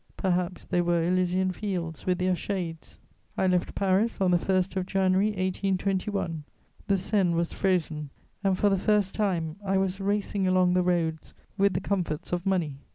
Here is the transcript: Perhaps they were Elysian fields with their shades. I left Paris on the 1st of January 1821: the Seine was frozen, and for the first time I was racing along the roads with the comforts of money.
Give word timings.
Perhaps 0.17 0.65
they 0.65 0.81
were 0.81 1.03
Elysian 1.03 1.51
fields 1.51 2.07
with 2.07 2.17
their 2.17 2.35
shades. 2.35 2.99
I 3.37 3.45
left 3.45 3.75
Paris 3.75 4.19
on 4.19 4.31
the 4.31 4.39
1st 4.39 4.75
of 4.75 4.87
January 4.87 5.27
1821: 5.27 6.43
the 6.87 6.97
Seine 6.97 7.35
was 7.35 7.53
frozen, 7.53 8.09
and 8.43 8.57
for 8.57 8.69
the 8.69 8.79
first 8.79 9.13
time 9.13 9.57
I 9.63 9.77
was 9.77 9.99
racing 9.99 10.47
along 10.47 10.73
the 10.73 10.81
roads 10.81 11.35
with 11.55 11.73
the 11.75 11.81
comforts 11.81 12.33
of 12.33 12.47
money. 12.47 12.79